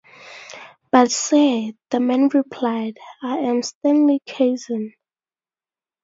"But, 0.91 1.11
sir," 1.11 1.73
the 1.91 1.99
man 1.99 2.29
replied, 2.33 2.97
"I 3.21 3.37
"am" 3.37 3.61
Stanley 3.61 4.19
Casson". 4.25 4.95